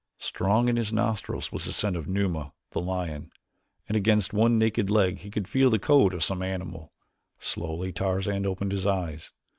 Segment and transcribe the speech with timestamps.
[0.17, 3.31] Strong in his nostrils was the scent of Numa, the lion,
[3.87, 6.91] and against one naked leg he could feel the coat of some animal.
[7.37, 9.31] Slowly Tarzan opened his eyes.